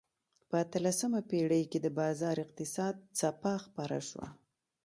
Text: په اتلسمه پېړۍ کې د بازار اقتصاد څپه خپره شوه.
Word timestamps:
په 0.49 0.55
اتلسمه 0.65 1.19
پېړۍ 1.29 1.63
کې 1.71 1.79
د 1.81 1.87
بازار 1.99 2.35
اقتصاد 2.45 2.95
څپه 3.19 3.53
خپره 3.65 3.97
شوه. 4.09 4.27